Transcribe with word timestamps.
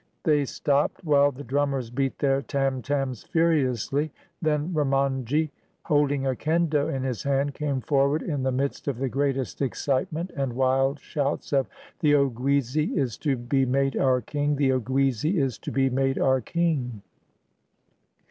They 0.23 0.45
stopped, 0.45 1.03
while 1.03 1.31
the 1.31 1.43
drummers 1.43 1.91
beat 1.91 2.17
their 2.17 2.41
tam 2.41 2.81
tams 2.81 3.21
furiously. 3.23 4.11
Then 4.41 4.73
Remand 4.73 5.27
ji, 5.27 5.51
holding 5.83 6.25
a 6.25 6.35
kendo 6.35 6.87
in 6.91 7.03
his 7.03 7.21
hand, 7.21 7.53
came 7.53 7.81
forward 7.81 8.23
in 8.23 8.41
the 8.41 8.51
midst 8.51 8.87
of 8.87 8.97
the 8.97 9.09
greatest 9.09 9.61
excitement 9.61 10.31
and 10.35 10.53
wild 10.53 10.99
shouts 10.99 11.53
of 11.53 11.67
"The 11.99 12.13
Oguizi 12.13 12.97
is 12.97 13.15
to 13.19 13.35
be 13.37 13.63
made 13.63 13.95
our 13.95 14.21
king! 14.21 14.55
the 14.55 14.71
Oguizi 14.71 15.35
is 15.37 15.59
to 15.59 15.71
be 15.71 15.87
made 15.87 16.17
our 16.17 16.41
king!" 16.41 17.03